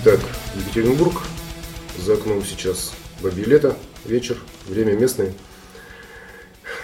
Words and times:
Итак, 0.00 0.20
Екатеринбург. 0.54 1.22
За 1.98 2.14
окном 2.14 2.44
сейчас 2.44 2.92
бабье 3.20 3.44
лето, 3.44 3.76
вечер, 4.04 4.36
время 4.68 4.92
местное. 4.92 5.34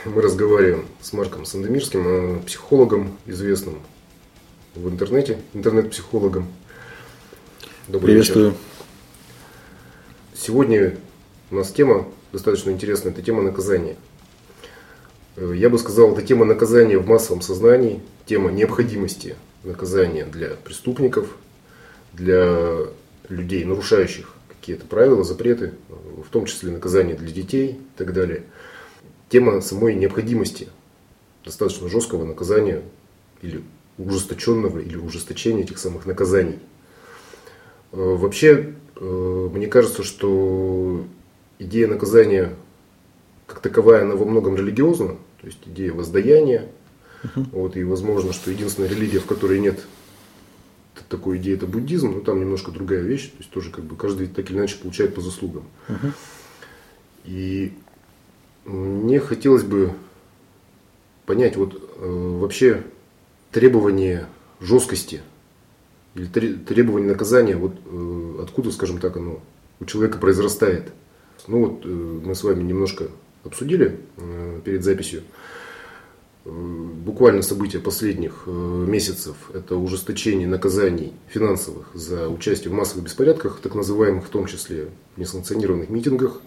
Мы 0.04 0.20
разговариваем 0.20 0.88
с 1.00 1.12
Марком 1.12 1.44
Сандомирским, 1.44 2.08
э, 2.08 2.42
психологом, 2.44 3.16
известным 3.26 3.80
в 4.74 4.88
интернете, 4.88 5.38
интернет-психологом. 5.52 6.48
Добрый 7.86 8.14
Приветствую. 8.14 8.46
вечер. 8.46 8.58
Сегодня 10.34 10.96
у 11.52 11.54
нас 11.54 11.70
тема 11.70 12.08
достаточно 12.32 12.70
интересная, 12.70 13.12
это 13.12 13.22
тема 13.22 13.42
наказания. 13.42 13.94
Э, 15.36 15.52
я 15.54 15.70
бы 15.70 15.78
сказал, 15.78 16.12
это 16.14 16.22
тема 16.22 16.44
наказания 16.46 16.98
в 16.98 17.06
массовом 17.06 17.42
сознании, 17.42 18.02
тема 18.26 18.50
необходимости 18.50 19.36
наказания 19.62 20.24
для 20.24 20.48
преступников, 20.48 21.28
для 22.12 22.88
людей, 23.28 23.64
нарушающих 23.64 24.34
какие-то 24.48 24.86
правила, 24.86 25.24
запреты, 25.24 25.72
в 25.88 26.30
том 26.30 26.46
числе 26.46 26.70
наказание 26.70 27.16
для 27.16 27.30
детей 27.30 27.72
и 27.72 27.98
так 27.98 28.12
далее. 28.12 28.44
Тема 29.28 29.60
самой 29.60 29.94
необходимости 29.94 30.68
достаточно 31.44 31.88
жесткого 31.88 32.24
наказания 32.24 32.82
или 33.42 33.62
ужесточенного 33.98 34.78
или 34.78 34.96
ужесточения 34.96 35.62
этих 35.62 35.78
самых 35.78 36.06
наказаний. 36.06 36.58
Э, 37.92 37.96
вообще, 37.96 38.74
э, 38.96 39.48
мне 39.52 39.66
кажется, 39.66 40.02
что 40.02 41.04
идея 41.58 41.86
наказания 41.86 42.54
как 43.46 43.60
таковая, 43.60 44.02
она 44.02 44.16
во 44.16 44.24
многом 44.24 44.56
религиозна, 44.56 45.16
то 45.40 45.46
есть 45.46 45.60
идея 45.66 45.92
воздаяния. 45.92 46.66
Вот, 47.52 47.76
и 47.76 47.84
возможно, 47.84 48.32
что 48.32 48.50
единственная 48.50 48.88
религия, 48.88 49.18
в 49.18 49.26
которой 49.26 49.58
нет 49.58 49.80
такой 51.08 51.38
идеи, 51.38 51.54
это 51.54 51.66
буддизм, 51.66 52.12
но 52.12 52.20
там 52.20 52.40
немножко 52.40 52.70
другая 52.70 53.00
вещь, 53.00 53.30
то 53.30 53.38
есть 53.38 53.50
тоже 53.50 53.70
как 53.70 53.84
бы 53.84 53.96
каждый 53.96 54.26
так 54.26 54.50
или 54.50 54.58
иначе 54.58 54.76
получает 54.76 55.14
по 55.14 55.20
заслугам. 55.20 55.64
Uh-huh. 55.88 56.12
И 57.24 57.72
мне 58.64 59.20
хотелось 59.20 59.62
бы 59.62 59.92
понять 61.26 61.56
вот 61.56 61.74
э, 61.74 62.38
вообще 62.40 62.82
требование 63.50 64.26
жесткости 64.60 65.22
или 66.14 66.26
требование 66.26 67.08
наказания, 67.08 67.56
вот 67.56 67.74
э, 67.84 68.38
откуда, 68.42 68.70
скажем 68.70 68.98
так, 68.98 69.16
оно 69.16 69.40
у 69.80 69.84
человека 69.84 70.18
произрастает. 70.18 70.92
Ну 71.46 71.66
вот 71.66 71.82
э, 71.84 71.88
мы 71.88 72.34
с 72.34 72.42
вами 72.42 72.62
немножко 72.62 73.08
обсудили 73.44 74.00
э, 74.16 74.60
перед 74.64 74.84
записью. 74.84 75.20
Э, 75.20 75.63
буквально 76.44 77.42
события 77.42 77.78
последних 77.78 78.44
э, 78.46 78.50
месяцев– 78.50 79.36
это 79.54 79.76
ужесточение 79.76 80.46
наказаний 80.46 81.14
финансовых 81.28 81.88
за 81.94 82.28
участие 82.28 82.70
в 82.70 82.74
массовых 82.74 83.04
беспорядках, 83.04 83.60
так 83.60 83.74
называемых 83.74 84.26
в 84.26 84.28
том 84.28 84.46
числе 84.46 84.88
несанкционированных 85.16 85.88
митингах. 85.88 86.40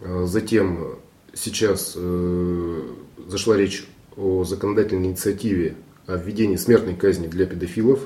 Затем 0.00 0.96
сейчас 1.34 1.92
зашла 1.92 3.56
речь 3.56 3.86
о 4.16 4.44
законодательной 4.44 5.08
инициативе 5.08 5.76
о 6.06 6.16
введении 6.16 6.56
смертной 6.56 6.94
казни 6.94 7.26
для 7.26 7.46
педофилов, 7.46 8.00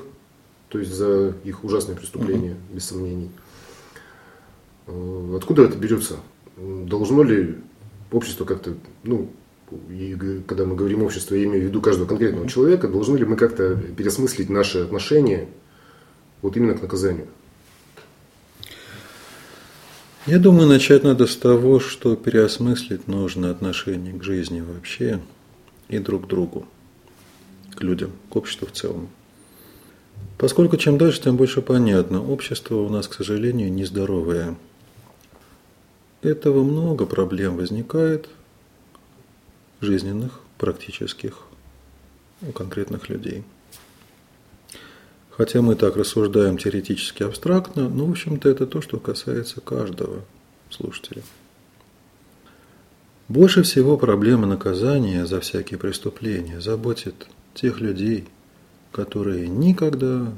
то 0.69 0.79
есть 0.79 0.91
за 0.91 1.33
их 1.43 1.63
ужасные 1.63 1.97
преступления, 1.97 2.51
угу. 2.51 2.75
без 2.75 2.85
сомнений. 2.85 3.31
Откуда 5.35 5.63
это 5.63 5.77
берется? 5.77 6.17
Должно 6.57 7.23
ли 7.23 7.55
общество 8.11 8.45
как-то, 8.45 8.75
ну, 9.03 9.29
и 9.89 10.15
когда 10.47 10.65
мы 10.65 10.75
говорим 10.75 11.03
общество, 11.03 11.35
я 11.35 11.45
имею 11.45 11.63
в 11.63 11.67
виду 11.67 11.81
каждого 11.81 12.07
конкретного 12.07 12.47
человека, 12.47 12.87
должны 12.87 13.17
ли 13.17 13.25
мы 13.25 13.35
как-то 13.35 13.75
переосмыслить 13.75 14.49
наши 14.49 14.79
отношения 14.79 15.47
вот 16.41 16.55
именно 16.55 16.75
к 16.75 16.81
наказанию? 16.81 17.27
Я 20.25 20.39
думаю, 20.39 20.67
начать 20.67 21.03
надо 21.03 21.27
с 21.27 21.35
того, 21.35 21.79
что 21.79 22.15
переосмыслить 22.15 23.07
нужно 23.07 23.51
отношение 23.51 24.13
к 24.13 24.23
жизни 24.23 24.61
вообще 24.61 25.19
и 25.87 25.99
друг 25.99 26.25
к 26.25 26.27
другу, 26.27 26.65
к 27.75 27.81
людям, 27.81 28.11
к 28.29 28.35
обществу 28.35 28.67
в 28.67 28.71
целом. 28.71 29.09
Поскольку 30.37 30.77
чем 30.77 30.97
дальше, 30.97 31.21
тем 31.21 31.37
больше 31.37 31.61
понятно, 31.61 32.23
общество 32.23 32.75
у 32.77 32.89
нас, 32.89 33.07
к 33.07 33.13
сожалению, 33.13 33.71
нездоровое– 33.71 34.55
этого 36.25 36.63
много 36.63 37.05
проблем 37.05 37.57
возникает, 37.57 38.29
жизненных, 39.85 40.39
практических, 40.57 41.39
у 42.41 42.51
конкретных 42.51 43.07
людей. 43.09 43.43
Хотя 45.29 45.61
мы 45.61 45.75
так 45.75 45.95
рассуждаем 45.95 46.57
теоретически 46.57 47.23
абстрактно, 47.23 47.89
но, 47.89 48.05
в 48.05 48.11
общем-то, 48.11 48.49
это 48.49 48.67
то, 48.67 48.81
что 48.81 48.99
касается 48.99 49.61
каждого 49.61 50.23
слушателя. 50.69 51.23
Больше 53.27 53.63
всего 53.63 53.97
проблемы 53.97 54.45
наказания 54.47 55.25
за 55.25 55.39
всякие 55.39 55.79
преступления 55.79 56.61
заботит 56.61 57.27
тех 57.53 57.79
людей, 57.79 58.25
которые 58.91 59.47
никогда 59.47 60.31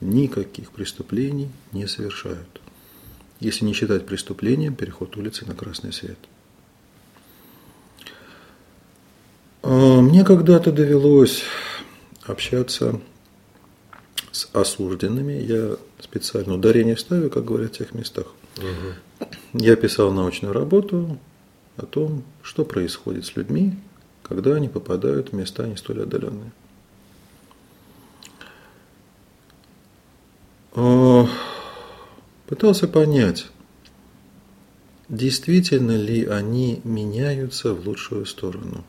никаких 0.00 0.70
преступлений 0.70 1.48
не 1.72 1.86
совершают 1.86 2.60
если 3.40 3.64
не 3.64 3.72
считать 3.72 4.06
преступлением 4.06 4.74
переход 4.74 5.16
улицы 5.16 5.44
на 5.46 5.54
красный 5.54 5.92
свет. 5.92 6.18
А, 7.98 8.04
мне 9.62 10.24
когда-то 10.24 10.72
довелось 10.72 11.42
общаться 12.24 13.00
с 14.30 14.48
осужденными. 14.52 15.32
Я 15.32 15.76
специально 16.00 16.54
ударение 16.54 16.96
ставлю, 16.96 17.30
как 17.30 17.44
говорят 17.44 17.74
в 17.74 17.78
тех 17.78 17.94
местах. 17.94 18.26
Угу. 18.58 19.26
Я 19.54 19.76
писал 19.76 20.12
научную 20.12 20.52
работу 20.52 21.18
о 21.76 21.86
том, 21.86 22.22
что 22.42 22.64
происходит 22.64 23.26
с 23.26 23.36
людьми, 23.36 23.74
когда 24.22 24.54
они 24.54 24.68
попадают 24.68 25.30
в 25.30 25.32
места 25.32 25.66
не 25.66 25.76
столь 25.76 26.02
отдаленные. 26.02 26.52
А, 30.74 31.26
Пытался 32.46 32.86
понять, 32.86 33.48
действительно 35.08 35.96
ли 35.96 36.24
они 36.26 36.80
меняются 36.84 37.74
в 37.74 37.86
лучшую 37.88 38.24
сторону. 38.24 38.84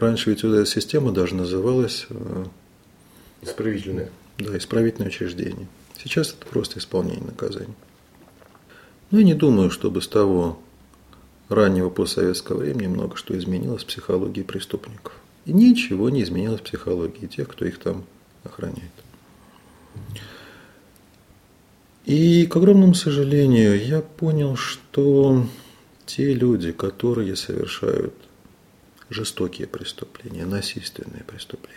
Раньше 0.00 0.30
ведь 0.30 0.44
эта 0.44 0.64
система 0.64 1.12
даже 1.12 1.34
называлась 1.34 2.06
э, 2.08 2.44
исправительное. 3.42 4.08
Да, 4.38 4.56
исправительное 4.56 5.08
учреждение. 5.08 5.68
Сейчас 6.02 6.30
это 6.30 6.46
просто 6.46 6.78
исполнение 6.78 7.22
наказания. 7.22 7.74
Но 9.10 9.18
я 9.18 9.24
не 9.24 9.34
думаю, 9.34 9.70
чтобы 9.70 10.00
с 10.00 10.08
того 10.08 10.58
раннего 11.50 11.90
постсоветского 11.90 12.60
времени 12.60 12.86
много 12.86 13.18
что 13.18 13.36
изменилось 13.36 13.82
в 13.82 13.88
психологии 13.88 14.40
преступников. 14.40 15.12
И 15.44 15.52
ничего 15.52 16.08
не 16.08 16.22
изменилось 16.22 16.60
в 16.60 16.64
психологии 16.64 17.26
тех, 17.26 17.46
кто 17.48 17.66
их 17.66 17.78
там 17.78 18.06
охраняет. 18.42 18.92
И, 22.06 22.46
к 22.46 22.56
огромному 22.56 22.94
сожалению, 22.94 23.78
я 23.84 24.00
понял, 24.00 24.56
что 24.56 25.44
те 26.06 26.32
люди, 26.32 26.72
которые 26.72 27.36
совершают 27.36 28.14
жестокие 29.10 29.66
преступления, 29.66 30.46
насильственные 30.46 31.24
преступления, 31.24 31.76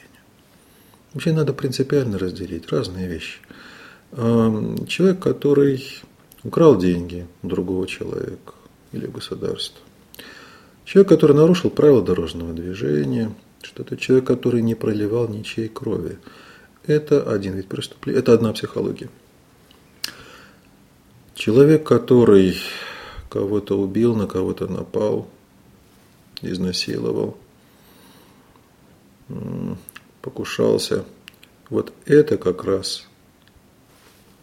вообще 1.13 1.33
надо 1.33 1.53
принципиально 1.53 2.17
разделить 2.17 2.71
разные 2.71 3.07
вещи. 3.07 3.39
Человек, 4.87 5.19
который 5.19 5.83
украл 6.43 6.77
деньги 6.77 7.27
другого 7.41 7.87
человека 7.87 8.53
или 8.91 9.07
государства. 9.07 9.81
Человек, 10.85 11.09
который 11.09 11.35
нарушил 11.35 11.69
правила 11.69 12.01
дорожного 12.01 12.53
движения, 12.53 13.33
что 13.61 13.83
это 13.83 13.97
человек, 13.97 14.27
который 14.27 14.61
не 14.61 14.75
проливал 14.75 15.27
ничьей 15.27 15.67
крови. 15.67 16.19
Это 16.85 17.29
один 17.29 17.55
вид 17.55 17.67
преступления, 17.67 18.19
это 18.19 18.33
одна 18.33 18.53
психология– 18.53 19.09
Человек, 21.35 21.83
который 21.83 22.55
кого-то 23.29 23.77
убил, 23.79 24.15
на 24.15 24.27
кого-то 24.27 24.67
напал, 24.67 25.27
изнасиловал, 26.51 27.37
покушался. 30.21 31.05
Вот 31.69 31.93
это 32.05 32.37
как 32.37 32.63
раз 32.63 33.07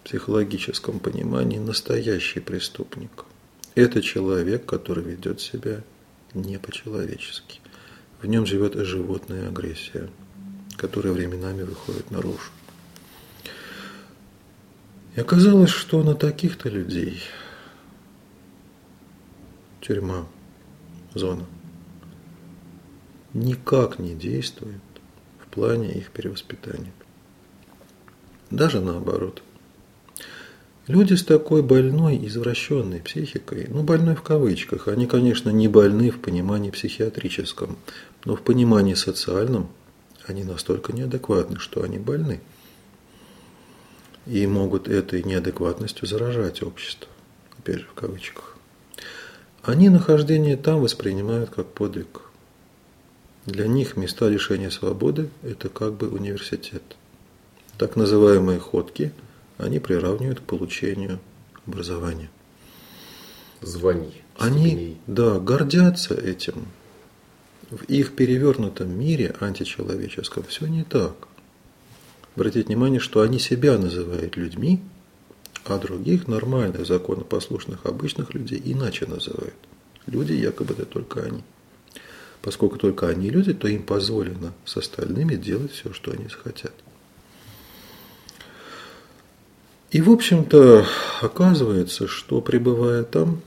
в 0.01 0.05
психологическом 0.05 0.99
понимании 0.99 1.59
настоящий 1.59 2.41
преступник. 2.41 3.25
Это 3.75 4.03
человек, 4.03 4.67
который 4.67 5.05
ведет 5.05 5.41
себя 5.41 5.83
не 6.35 6.59
по-человечески. 6.59 7.61
В 8.21 8.27
нем 8.27 8.47
живет 8.47 8.75
животная 8.75 9.49
агрессия, 9.49 10.11
которая 10.77 11.13
временами 11.13 11.63
выходит 11.63 12.11
наружу. 12.11 12.51
И 15.17 15.21
оказалось, 15.21 15.71
что 15.71 16.03
на 16.03 16.15
таких-то 16.15 16.69
людей 16.69 17.23
тюрьма, 19.81 20.27
зона, 21.15 21.47
никак 23.35 23.99
не 23.99 24.15
действует 24.15 24.81
в 25.39 25.47
плане 25.47 25.93
их 25.93 26.11
перевоспитания. 26.11 26.93
Даже 28.51 28.81
наоборот. 28.81 29.43
Люди 30.87 31.15
с 31.15 31.23
такой 31.23 31.63
больной, 31.63 32.19
извращенной 32.27 33.01
психикой, 33.01 33.69
ну, 33.69 33.85
больной 33.85 34.17
в 34.17 34.23
кавычках, 34.23 34.89
они, 34.89 35.07
конечно, 35.07 35.51
не 35.51 35.69
больны 35.69 36.11
в 36.11 36.21
понимании 36.21 36.73
психиатрическом, 36.73 37.79
но 38.25 38.35
в 38.35 38.43
понимании 38.43 38.95
социальном 38.95 39.71
они 40.27 40.43
настолько 40.43 40.93
неадекватны, 40.93 41.61
что 41.61 41.83
они 41.83 41.99
больны. 41.99 42.41
И 44.27 44.47
могут 44.49 44.89
этой 44.89 45.23
неадекватностью 45.23 46.09
заражать 46.09 46.63
общество, 46.63 47.09
же, 47.67 47.87
в 47.87 47.95
кавычках. 47.95 48.57
Они 49.63 49.91
нахождение 49.91 50.57
там 50.57 50.81
воспринимают 50.81 51.51
как 51.51 51.67
подвиг. 51.73 52.23
Для 53.47 53.67
них 53.67 53.97
места 53.97 54.29
лишения 54.29 54.71
свободы– 54.71 55.31
это 55.43 55.69
как 55.69 55.95
бы 55.95 56.09
университет. 56.09 56.83
Так 57.79 57.97
называемые 57.97 58.59
ходки 58.59 59.13
они 59.57 59.79
приравнивают 59.79 60.41
к 60.41 60.45
получению 60.45 61.19
образования. 61.67 62.31
Званий. 63.63 64.23
Они, 64.39 64.99
да, 65.07 65.39
гордятся 65.39 66.15
этим. 66.15 66.67
В 67.71 67.85
их 67.85 68.17
перевернутом 68.17 68.91
мире 68.91 69.35
античеловеческом 69.39 70.43
все 70.45 70.67
не 70.67 70.83
так. 70.83 71.15
Обратите 72.35 72.67
внимание, 72.67 73.01
что 73.01 73.21
они 73.21 73.39
себя 73.39 73.79
называют 73.79 74.37
людьми, 74.37 74.81
а 75.65 75.79
других 75.79 76.27
нормальных, 76.27 76.87
законопослушных, 76.87 77.87
обычных 77.87 78.35
людей 78.35 78.61
иначе 78.65 79.07
называют. 79.07 79.55
Люди 80.07 80.33
якобы 80.33 80.75
это 80.75 80.87
только 80.87 81.23
они. 81.23 81.43
Поскольку 82.43 82.79
только 82.79 83.09
они 83.09 83.29
люди, 83.29 83.53
то 83.53 83.69
им 83.69 83.83
позволено 83.83 84.53
с 84.65 84.77
остальными 84.77 85.35
делать 85.37 85.73
все, 85.73 85.93
что 85.93 86.13
они 86.13 86.25
захотят. 86.25 86.73
И, 89.91 90.01
в 90.01 90.11
общем-то, 90.11 90.87
оказывается, 91.21 92.07
что 92.07 92.41
пребывая 92.41 93.03
там, 93.03 93.43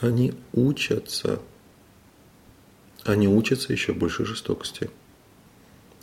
они 0.00 0.34
учатся. 0.52 1.40
Они 3.04 3.26
учатся 3.26 3.72
еще 3.72 3.92
больше 3.92 4.24
жестокости. 4.24 4.88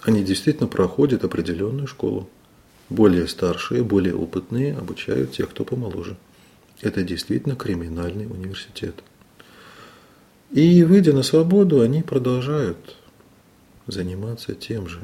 Они 0.01 0.23
действительно 0.23 0.67
проходят 0.67 1.23
определенную 1.23 1.87
школу. 1.87 2.29
Более 2.89 3.27
старшие, 3.27 3.83
более 3.83 4.15
опытные 4.15 4.77
обучают 4.77 5.31
тех, 5.33 5.49
кто 5.49 5.65
помоложе. 5.65 6.17
Это 6.81 7.01
действительно 7.03 7.55
криминальный 7.55 8.27
университет. 8.27 9.03
И, 10.51 10.83
выйдя 10.83 11.13
на 11.13 11.23
свободу, 11.23 11.81
они 11.81 12.01
продолжают 12.01 12.95
заниматься 13.85 14.55
тем 14.55 14.87
же. 14.87 15.01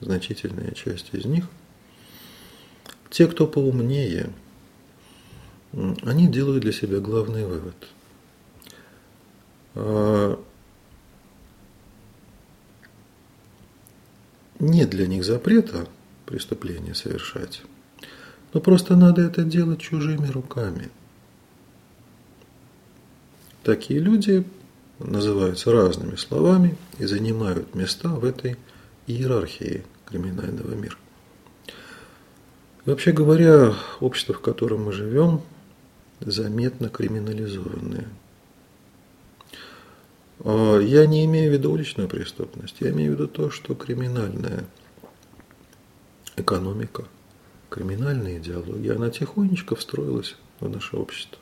Значительная 0.00 0.72
часть 0.72 1.10
из 1.12 1.24
них– 1.24 1.46
те, 3.10 3.26
кто 3.26 3.46
поумнее, 3.46 4.32
они 5.72 6.28
делают 6.28 6.62
для 6.62 6.72
себя 6.72 7.00
главный 7.00 7.44
вывод. 7.44 7.74
А, 9.74 10.42
нет 14.60 14.90
для 14.90 15.06
них 15.06 15.24
запрета 15.24 15.88
преступления 16.24 16.94
совершать, 16.94 17.62
но 18.52 18.60
просто 18.60 18.96
надо 18.96 19.22
это 19.22 19.42
делать 19.42 19.80
чужими 19.80 20.28
руками. 20.28 20.88
Такие 23.64 23.98
люди 24.00 24.44
называются 25.00 25.72
разными 25.72 26.16
словами 26.16 26.76
и 26.98 27.06
занимают 27.06 27.74
места 27.74 28.08
в 28.08 28.24
этой 28.24 28.56
иерархии 29.06 29.84
криминального 30.06 30.74
мира. 30.74 30.96
Вообще 32.84 33.12
говоря, 33.12 33.74
общество, 34.00 34.34
в 34.34 34.40
котором 34.40 34.84
мы 34.84 34.92
живем, 34.92 35.42
заметно 36.20 36.88
криминализованное. 36.88 38.08
А, 40.40 40.78
я 40.78 41.06
не 41.06 41.24
имею 41.26 41.50
в 41.50 41.54
виду 41.54 41.72
уличную 41.72 42.08
преступность, 42.08 42.76
я 42.80 42.90
имею 42.90 43.12
в 43.12 43.14
виду 43.14 43.28
то, 43.28 43.50
что 43.50 43.74
криминальная 43.74 44.64
экономика, 46.36 47.04
криминальная 47.68 48.38
идеология, 48.38 48.96
она 48.96 49.10
тихонечко 49.10 49.76
встроилась 49.76 50.36
в 50.60 50.68
наше 50.68 50.96
общество. 50.96 51.38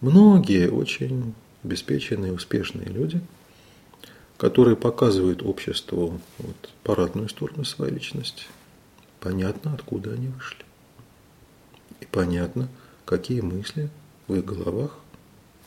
Многие 0.00 0.70
очень 0.70 1.34
обеспеченные, 1.64 2.32
успешные 2.32 2.86
люди, 2.86 3.20
которые 4.36 4.76
показывают 4.76 5.42
обществу 5.42 6.20
вот, 6.38 6.70
парадную 6.82 7.28
сторону 7.28 7.64
своей 7.64 7.94
личности– 7.94 8.44
понятно, 9.24 9.72
откуда 9.72 10.12
они 10.12 10.28
вышли. 10.28 10.64
И 12.00 12.04
понятно, 12.04 12.68
какие 13.06 13.40
мысли 13.40 13.88
в 14.28 14.34
их 14.34 14.44
головах, 14.44 14.98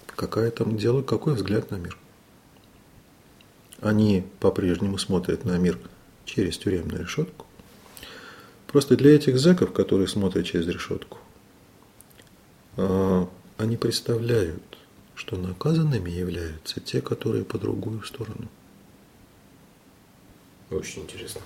какая 0.06 0.52
там 0.52 0.78
дело, 0.78 1.02
какой 1.02 1.34
взгляд 1.34 1.72
на 1.72 1.78
мир. 1.78 1.98
Они 3.82 4.24
по-прежнему 4.40 5.00
смотрят 5.00 5.44
на 5.44 5.58
мир 5.58 5.80
через 6.24 6.60
тюремную 6.60 7.02
решетку. 7.02 7.48
Просто 8.68 8.96
для 8.96 9.16
этих 9.16 9.40
зэков, 9.40 9.74
которые 9.74 10.08
смотрят 10.08 10.46
через 10.46 10.68
решетку, 10.68 11.18
а, 12.76 13.28
они 13.58 13.76
представляют, 13.76 14.77
что 15.18 15.36
наказанными 15.36 16.12
являются 16.12 16.80
те, 16.80 17.02
которые 17.02 17.44
по 17.44 17.58
другую 17.58 18.04
сторону. 18.04 18.48
Очень 20.70 21.02
интересно. 21.04 21.42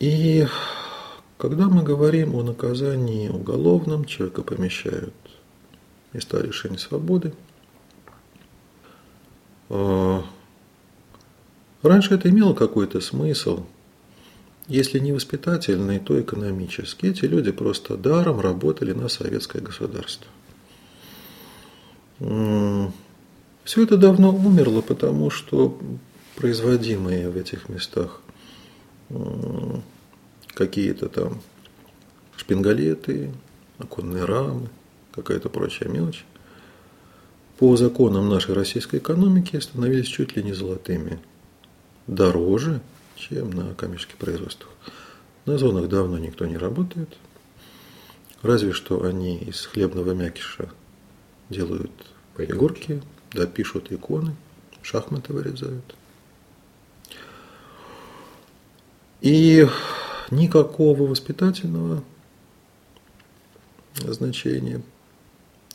И 0.00 0.46
когда 1.38 1.68
мы 1.68 1.84
говорим 1.84 2.34
о 2.34 2.42
наказании 2.42 3.28
уголовном, 3.28 4.04
человека 4.04 4.42
помещают 4.42 5.14
места 6.12 6.40
лишения 6.40 6.78
свободы. 6.78 7.32
А, 9.68 10.24
раньше 11.82 12.14
это 12.14 12.30
имело 12.30 12.54
какой-то 12.54 13.00
смысл, 13.00 13.64
если 14.70 15.00
не 15.00 15.12
воспитательный, 15.12 15.98
то 15.98 16.20
экономический. 16.20 17.08
Эти 17.08 17.24
люди 17.24 17.50
просто 17.50 17.96
даром 17.96 18.40
работали 18.40 18.92
на 18.92 19.08
советское 19.08 19.60
государство. 19.60 20.28
Все 23.64 23.82
это 23.82 23.96
давно 23.96 24.30
умерло, 24.30 24.80
потому 24.80 25.30
что 25.30 25.76
производимые 26.36 27.28
в 27.28 27.36
этих 27.36 27.68
местах 27.68 28.22
какие-то 30.54 31.08
там 31.08 31.40
шпингалеты, 32.36 33.32
оконные 33.78 34.24
рамы, 34.24 34.68
какая-то 35.12 35.48
прочая 35.48 35.88
мелочь, 35.88 36.24
по 37.58 37.76
законам 37.76 38.28
нашей 38.28 38.54
российской 38.54 39.00
экономики 39.00 39.58
становились 39.58 40.06
чуть 40.06 40.36
ли 40.36 40.44
не 40.44 40.52
золотыми. 40.52 41.18
Дороже, 42.06 42.80
чем 43.20 43.50
на 43.50 43.74
коммерческих 43.74 44.16
производствах. 44.16 44.70
На 45.46 45.58
зонах 45.58 45.88
давно 45.88 46.18
никто 46.18 46.46
не 46.46 46.56
работает. 46.56 47.16
Разве 48.42 48.72
что 48.72 49.04
они 49.04 49.38
из 49.38 49.66
хлебного 49.66 50.12
мякиша 50.12 50.70
делают 51.50 51.92
фигурки, 52.36 53.02
да, 53.32 53.46
пишут 53.46 53.92
иконы, 53.92 54.34
шахматы 54.82 55.32
вырезают. 55.32 55.94
И 59.20 59.66
никакого 60.30 61.02
воспитательного 61.02 62.02
значения, 63.96 64.82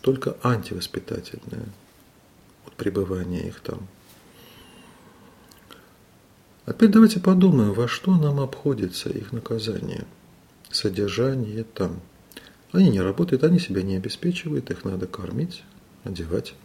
только 0.02 0.36
антивоспитательное 0.42 1.68
от 2.66 2.74
пребывания 2.74 3.48
их 3.48 3.60
там. 3.60 3.88
Опять 6.66 6.92
давайте 6.92 7.20
подумаем, 7.20 7.74
во 7.74 7.88
что 7.88 8.16
нам 8.16 8.40
обходится 8.40 9.10
их 9.10 9.32
наказание, 9.32 10.06
содержание 10.72 11.64
там. 11.64 12.02
Они 12.72 12.90
не 12.90 13.02
работают, 13.02 13.44
они 13.44 13.60
себя 13.60 13.84
не 13.84 13.96
обеспечивают, 13.96 14.72
их 14.72 14.84
надо 14.84 15.08
кормить, 15.08 15.64
одевать. 16.04 16.56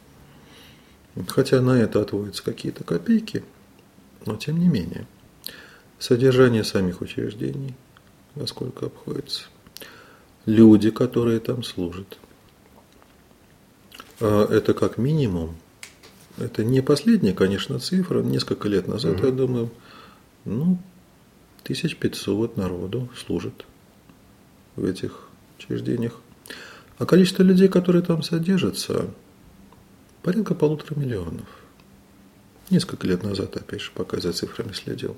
Хотя 1.28 1.61
на 1.61 1.78
это 1.78 2.00
отводятся 2.00 2.42
какие-то 2.42 2.85
копейки, 2.85 3.45
но 4.26 4.37
тем 4.37 4.59
не 4.59 4.69
менее– 4.69 5.07
Содержание 6.00 6.64
самих 6.64 7.02
учреждений, 7.02 7.75
во 8.35 8.47
сколько 8.47 8.87
обходится. 8.87 9.45
Люди, 10.47 10.90
которые 10.90 11.40
там 11.40 11.62
служат. 11.62 12.16
А 14.19 14.47
это 14.50 14.73
как 14.73 14.97
минимум. 14.97 15.57
Это 16.40 16.64
не 16.64 16.80
последняя, 16.80 17.32
конечно, 17.32 17.78
цифра. 17.78 18.23
Несколько 18.23 18.68
лет 18.68 18.88
назад, 18.88 19.18
угу. 19.18 19.26
я 19.26 19.32
думаю, 19.32 19.70
ну, 20.44 20.78
1500 21.64 22.56
народу 22.56 23.09
служит 23.14 23.66
в 24.76 24.85
этих 24.85 25.28
учреждениях. 25.59 26.20
А 26.99 27.06
количество 27.06 27.42
людей, 27.42 27.68
которые 27.68 28.02
там 28.02 28.23
содержатся, 28.23 29.11
порядка 30.23 30.54
полутора 30.54 30.99
миллионов. 30.99 31.47
Несколько 32.70 33.06
лет 33.06 33.23
назад, 33.23 33.56
опять 33.56 33.80
же, 33.80 33.90
пока 33.94 34.20
за 34.20 34.32
цифрами 34.32 34.73
следил. 34.73 35.16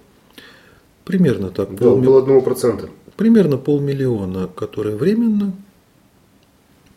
Примерно 1.04 1.50
так. 1.50 1.74
Да, 1.76 1.90
около 1.90 2.20
одного 2.20 2.40
процента. 2.40 2.88
Примерно 3.16 3.58
полмиллиона, 3.58 4.48
которые 4.48 4.96
временно, 4.96 5.52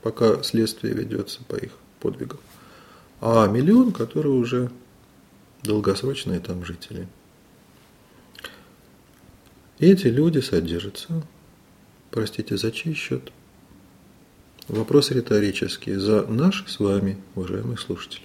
пока 0.01 0.43
следствие 0.43 0.93
ведется 0.93 1.41
по 1.47 1.55
их 1.55 1.71
подвигам. 1.99 2.39
А 3.21 3.47
миллион, 3.47 3.91
которые 3.91 4.33
уже 4.33 4.71
долгосрочные 5.63 6.39
там 6.39 6.65
жители. 6.65 7.07
Эти 9.79 10.07
люди 10.07 10.39
содержатся, 10.39 11.23
простите, 12.11 12.57
за 12.57 12.71
чей 12.71 12.93
счет? 12.93 13.31
Вопрос 14.67 15.11
риторический. 15.11 15.95
За 15.95 16.25
наш 16.25 16.65
с 16.67 16.79
вами, 16.79 17.17
уважаемые 17.35 17.77
слушатели. 17.77 18.23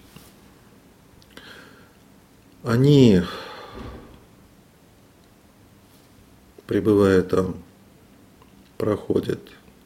Они, 2.63 3.23
пребывая 6.67 7.23
там, 7.23 7.57
проходят 8.79 9.41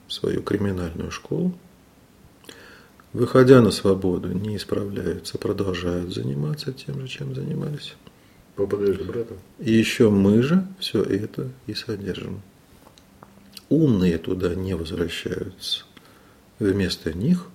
свою 0.07 0.43
криминальную 0.43 1.11
школу, 1.11 1.57
выходя 3.15 3.63
на 3.63 3.71
свободу, 3.71 4.33
не 4.33 4.57
исправляются, 4.57 5.39
продолжают 5.39 6.13
заниматься 6.13 6.73
тем 6.73 7.01
же, 7.01 7.09
чем 7.09 7.35
занимались. 7.35 7.95
Попадают 8.57 9.01
обратно. 9.01 9.37
И 9.59 9.73
еще 9.73 10.11
мы 10.11 10.43
же 10.43 10.67
все 10.79 11.03
это 11.03 11.51
и 11.67 11.75
содержим. 11.75 12.43
Умные 13.71 14.19
туда 14.19 14.55
не 14.55 14.75
возвращаются. 14.75 15.85
Вместо 16.59 17.13
них 17.13 17.49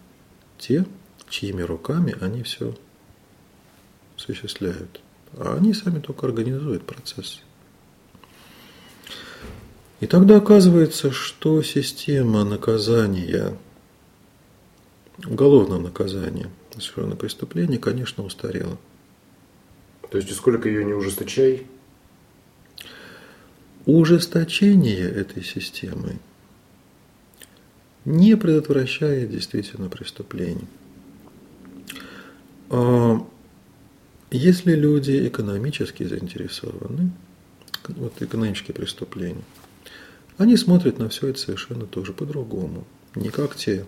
те, 0.57 0.85
чьими 1.29 1.61
руками 1.61 2.15
они 2.19 2.43
все 2.43 2.75
осуществляют. 4.17 5.01
А 5.37 5.55
они 5.55 5.73
сами 5.73 5.99
только 5.99 6.25
организуют 6.25 6.83
процесс. 6.83 7.41
И 9.99 10.07
тогда 10.07 10.37
оказывается, 10.37 11.11
что 11.11 11.61
система 11.61 12.43
наказания, 12.43 13.57
уголовного 15.25 15.79
наказания 15.79 16.49
за 16.75 16.81
совершенное 16.81 17.17
преступление, 17.17 17.79
конечно, 17.79 18.23
устарела. 18.23 18.77
То 20.11 20.17
есть, 20.17 20.33
сколько 20.35 20.69
ее 20.69 20.83
не 20.85 20.93
ужесточай, 20.93 21.67
Ужесточение 23.85 25.09
этой 25.09 25.43
системы 25.43 26.19
не 28.05 28.37
предотвращает 28.37 29.31
действительно 29.31 29.89
преступлений. 29.89 30.67
А 32.69 33.25
Если 34.29 34.75
люди 34.75 35.27
экономически 35.27 36.03
заинтересованы, 36.03 37.11
вот 37.87 38.21
экономические 38.21 38.75
преступления, 38.75 39.43
они 40.37 40.55
смотрят 40.55 40.99
на 40.99 41.09
все 41.09 41.29
это 41.29 41.39
совершенно 41.39 41.87
тоже 41.87 42.13
по-другому, 42.13 42.85
не 43.15 43.29
как 43.29 43.55
те 43.55 43.87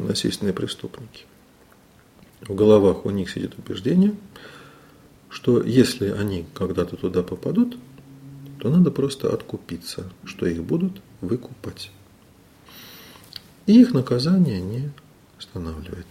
насильственные 0.00 0.52
преступники. 0.52 1.24
В 2.40 2.54
головах 2.54 3.04
у 3.04 3.10
них 3.10 3.30
сидит 3.30 3.58
убеждение, 3.58 4.14
что 5.28 5.62
если 5.62 6.10
они 6.10 6.46
когда-то 6.54 6.96
туда 6.96 7.22
попадут, 7.22 7.76
то 8.60 8.70
надо 8.70 8.90
просто 8.90 9.32
откупиться, 9.32 10.10
что 10.24 10.46
их 10.46 10.62
будут 10.62 11.00
выкупать. 11.20 11.90
И 13.66 13.80
их 13.80 13.92
наказание 13.92 14.60
не 14.60 14.90
останавливает. 15.38 16.06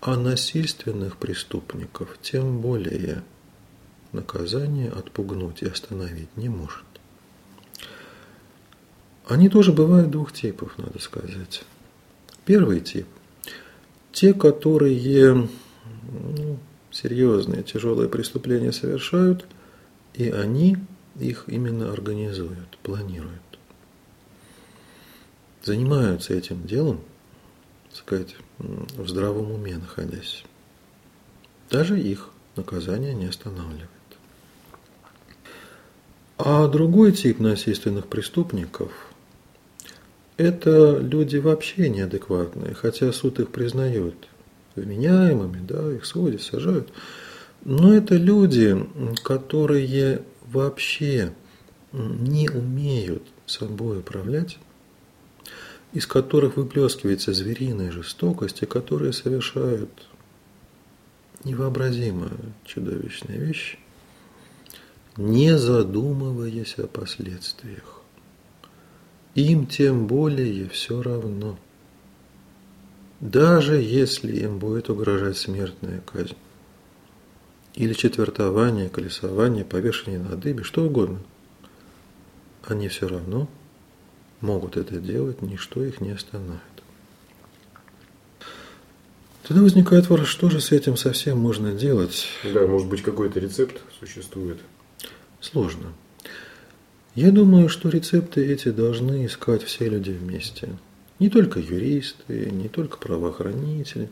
А 0.00 0.16
насильственных 0.16 1.16
преступников 1.16 2.18
тем 2.22 2.60
более 2.60 3.22
наказание 4.12 4.90
отпугнуть 4.90 5.62
и 5.62 5.66
остановить 5.66 6.34
не 6.36 6.48
может. 6.48 6.84
Они 9.28 9.48
тоже 9.48 9.72
бывают 9.72 10.10
двух 10.10 10.32
типов, 10.32 10.78
надо 10.78 11.00
сказать. 11.00 11.64
Первый 12.46 12.80
тип– 12.80 13.06
те, 14.12 14.32
которые 14.32 15.48
ну, 16.08 16.58
серьезные, 16.92 17.64
тяжелые 17.64 18.08
преступления 18.08 18.72
совершают, 18.72 19.44
и 20.14 20.30
они 20.30 20.78
их 21.18 21.44
именно 21.48 21.92
организуют, 21.92 22.78
планируют. 22.82 23.42
Занимаются 25.64 26.34
этим 26.34 26.64
делом, 26.66 27.00
так 27.90 27.98
сказать, 27.98 28.36
в 28.58 29.08
здравом 29.08 29.50
уме 29.50 29.76
находясь. 29.76 30.44
Даже 31.68 32.00
их 32.00 32.30
наказание 32.54 33.12
не 33.12 33.26
останавливает. 33.26 33.90
А 36.38 36.68
другой 36.68 37.10
тип 37.10 37.40
насильственных 37.40 38.06
преступников– 38.06 38.92
это 40.36 40.98
люди 40.98 41.38
вообще 41.38 41.88
неадекватные, 41.88 42.74
хотя 42.74 43.12
суд 43.12 43.40
их 43.40 43.50
признает 43.50 44.14
вменяемыми, 44.74 45.64
да, 45.66 45.92
их 45.92 46.04
судят, 46.04 46.42
сажают. 46.42 46.92
Но 47.64 47.94
это 47.94 48.16
люди, 48.16 48.76
которые 49.24 50.22
вообще 50.46 51.32
не 51.92 52.48
умеют 52.48 53.22
собой 53.46 54.00
управлять, 54.00 54.58
из 55.92 56.06
которых 56.06 56.56
выплескивается 56.56 57.32
звериная 57.32 57.90
жестокость, 57.90 58.62
и 58.62 58.66
которые 58.66 59.12
совершают 59.12 59.90
невообразимо 61.44 62.30
чудовищные 62.64 63.38
вещи, 63.38 63.78
не 65.16 65.56
задумываясь 65.56 66.74
о 66.78 66.86
последствиях. 66.86 67.95
Им 69.36 69.66
тем 69.66 70.06
более 70.06 70.66
все 70.70 71.02
равно. 71.02 71.58
Даже 73.20 73.76
если 73.76 74.34
им 74.34 74.58
будет 74.58 74.88
угрожать 74.88 75.36
смертная 75.36 76.00
казнь 76.00 76.36
или 77.74 77.92
четвертование, 77.92 78.88
колесование, 78.88 79.62
повешение 79.62 80.18
на 80.18 80.36
дыбе, 80.36 80.62
что 80.62 80.86
угодно, 80.86 81.18
они 82.66 82.88
все 82.88 83.08
равно 83.08 83.46
могут 84.40 84.78
это 84.78 84.96
делать, 85.00 85.42
ничто 85.42 85.84
их 85.84 86.00
не 86.00 86.12
остановит. 86.12 86.62
Тогда 89.42 89.62
возникает 89.62 90.08
вопрос, 90.08 90.28
что 90.28 90.48
же 90.48 90.62
с 90.62 90.72
этим 90.72 90.96
совсем 90.96 91.38
можно 91.38 91.72
делать? 91.72 92.26
Да, 92.42 92.66
может 92.66 92.88
быть, 92.88 93.02
какой-то 93.02 93.38
рецепт 93.38 93.82
существует. 94.00 94.60
Сложно. 95.42 95.92
Я 97.16 97.32
думаю, 97.32 97.70
что 97.70 97.88
рецепты 97.88 98.46
эти 98.46 98.68
должны 98.68 99.24
искать 99.24 99.62
все 99.62 99.88
люди 99.88 100.10
вместе. 100.10 100.68
Не 101.18 101.30
только 101.30 101.60
юристы, 101.60 102.50
не 102.50 102.68
только 102.68 102.98
правоохранители. 102.98 104.10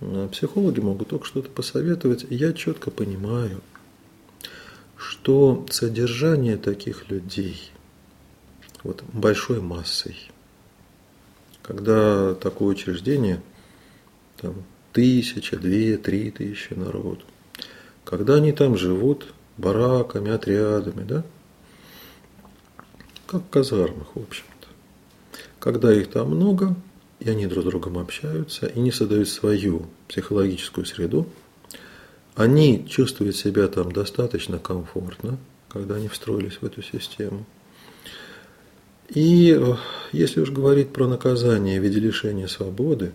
А 0.00 0.28
психологи 0.28 0.78
могут 0.78 1.08
только 1.08 1.26
что-то 1.26 1.50
посоветовать. 1.50 2.24
Я 2.30 2.52
четко 2.52 2.92
понимаю, 2.92 3.60
что 4.96 5.66
содержание 5.68 6.56
таких 6.56 7.10
людей 7.10 7.72
вот, 8.84 9.02
большой 9.12 9.60
массой, 9.60 10.16
когда 11.60 12.34
такое 12.34 12.68
учреждение, 12.68 13.42
там, 14.36 14.54
тысяча, 14.92 15.56
две, 15.56 15.98
три 15.98 16.30
тысячи 16.30 16.72
народ, 16.72 17.24
когда 18.04 18.36
они 18.36 18.52
там 18.52 18.76
живут 18.76 19.34
бараками, 19.58 20.30
отрядами, 20.30 21.04
да, 21.04 21.24
как 23.30 23.42
в 23.42 23.48
казармах, 23.48 24.08
в 24.14 24.22
общем-то. 24.22 24.66
Когда 25.60 25.94
их 25.94 26.10
там 26.10 26.30
много, 26.30 26.74
и 27.20 27.30
они 27.30 27.46
друг 27.46 27.64
с 27.64 27.66
другом 27.68 27.98
общаются, 27.98 28.66
и 28.66 28.80
не 28.80 28.90
создают 28.90 29.28
свою 29.28 29.86
психологическую 30.08 30.84
среду, 30.84 31.28
они 32.34 32.86
чувствуют 32.88 33.36
себя 33.36 33.68
там 33.68 33.92
достаточно 33.92 34.58
комфортно, 34.58 35.38
когда 35.68 35.94
они 35.94 36.08
встроились 36.08 36.58
в 36.60 36.64
эту 36.64 36.82
систему. 36.82 37.44
И 39.08 39.60
если 40.12 40.40
уж 40.40 40.50
говорить 40.50 40.92
про 40.92 41.06
наказание 41.06 41.80
в 41.80 41.84
виде 41.84 42.00
лишения 42.00 42.48
свободы, 42.48 43.12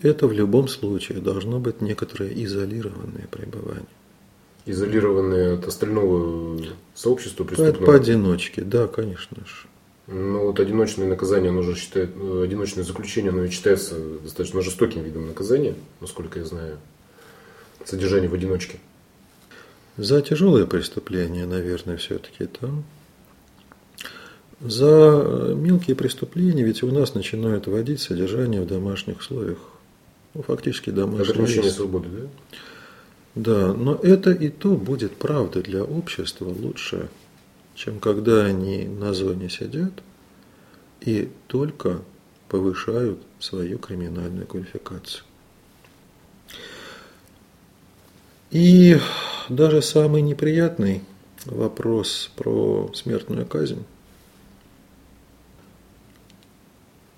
это 0.00 0.28
в 0.28 0.32
любом 0.32 0.68
случае 0.68 1.18
должно 1.20 1.58
быть 1.58 1.80
некоторое 1.80 2.32
изолированное 2.44 3.26
пребывание. 3.30 3.86
Изолированные 4.66 5.54
от 5.54 5.66
остального 5.66 6.58
сообщества 6.94 7.44
По- 7.44 7.48
преступного. 7.48 7.84
Поодиночке, 7.86 8.62
да, 8.62 8.86
конечно 8.86 9.36
же. 9.44 9.68
Ну 10.06 10.46
вот 10.46 10.60
одиночное 10.60 11.06
наказание, 11.08 11.50
оно 11.50 11.62
же 11.62 11.74
считает, 11.76 12.10
э, 12.14 12.42
одиночное 12.44 12.84
заключение, 12.84 13.30
оно 13.30 13.42
ведь 13.42 13.52
считается 13.52 13.94
достаточно 14.22 14.60
жестоким 14.62 15.02
видом 15.02 15.26
наказания, 15.26 15.74
насколько 16.00 16.38
я 16.38 16.44
знаю. 16.44 16.78
Содержание 17.84 18.28
в 18.28 18.34
одиночке. 18.34 18.78
За 19.96 20.20
тяжелые 20.22 20.66
преступления, 20.66 21.46
наверное, 21.46 21.96
все-таки 21.96 22.46
там. 22.46 22.84
За 24.60 24.86
э, 25.24 25.54
мелкие 25.54 25.94
преступления 25.96 26.62
ведь 26.64 26.82
у 26.82 26.90
нас 26.90 27.14
начинают 27.14 27.66
вводить 27.66 28.00
содержание 28.00 28.60
в 28.62 28.66
домашних 28.66 29.18
условиях. 29.20 29.58
Ну, 30.32 30.42
фактически 30.42 30.90
домашний 30.90 31.32
Ограничение 31.32 31.62
арест. 31.62 31.76
свободы, 31.76 32.08
да? 32.08 32.28
Да, 33.34 33.72
но 33.72 33.96
это 33.96 34.30
и 34.30 34.48
то 34.48 34.76
будет 34.76 35.16
правда 35.16 35.60
для 35.60 35.82
общества 35.82 36.48
лучше, 36.48 37.08
чем 37.74 37.98
когда 37.98 38.44
они 38.44 38.84
на 38.84 39.12
зоне 39.12 39.48
сидят 39.48 39.92
и 41.00 41.30
только 41.48 42.02
повышают 42.48 43.20
свою 43.40 43.78
криминальную 43.78 44.46
квалификацию. 44.46 45.24
И 48.52 48.98
даже 49.48 49.82
самый 49.82 50.22
неприятный 50.22 51.02
вопрос 51.44 52.30
про 52.36 52.88
смертную 52.94 53.46
казнь. 53.46 53.84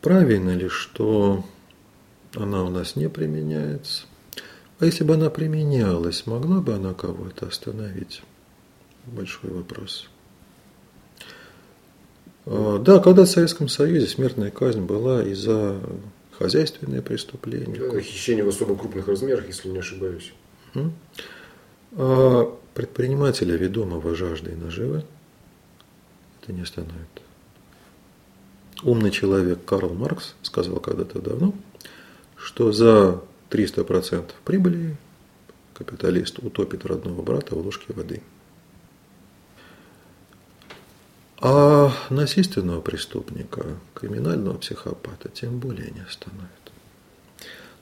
Правильно 0.00 0.56
ли, 0.56 0.68
что 0.68 1.44
она 2.34 2.64
у 2.64 2.70
нас 2.70 2.96
не 2.96 3.10
применяется? 3.10 4.04
А 4.78 4.84
если 4.84 5.04
бы 5.04 5.14
она 5.14 5.30
применялась, 5.30 6.26
могла 6.26 6.60
бы 6.60 6.74
она 6.74 6.92
кого-то 6.92 7.46
остановить? 7.46 8.22
Большой 9.06 9.50
вопрос. 9.50 10.08
А, 12.44 12.78
да, 12.78 12.98
когда 12.98 13.24
в 13.24 13.28
Советском 13.28 13.68
Союзе 13.68 14.06
смертная 14.06 14.50
казнь 14.50 14.82
была 14.82 15.22
и 15.22 15.34
за 15.34 15.80
хозяйственные 16.38 17.02
преступления. 17.02 17.90
Да, 17.90 18.00
хищение 18.00 18.44
в 18.44 18.48
особо 18.48 18.76
крупных 18.76 19.08
размерах, 19.08 19.46
если 19.46 19.68
не 19.68 19.78
ошибаюсь. 19.78 20.32
А 21.92 22.54
предпринимателя, 22.74 23.56
ведомого 23.56 24.14
жаждой 24.14 24.54
наживы, 24.54 25.04
это 26.42 26.52
не 26.52 26.60
остановит. 26.60 27.08
Умный 28.82 29.10
человек 29.10 29.64
Карл 29.64 29.94
Маркс 29.94 30.34
сказал 30.42 30.80
когда-то 30.80 31.20
давно, 31.20 31.54
что 32.36 32.72
за 32.72 33.22
300% 33.50 34.32
прибыли 34.44 34.96
капиталист 35.74 36.38
утопит 36.38 36.86
родного 36.86 37.22
брата 37.22 37.54
в 37.54 37.58
ложке 37.58 37.92
воды. 37.92 38.22
А 41.38 41.92
насильственного 42.08 42.80
преступника, 42.80 43.66
криминального 43.94 44.56
психопата 44.56 45.28
тем 45.28 45.58
более 45.58 45.90
не 45.90 46.00
остановит. 46.00 46.50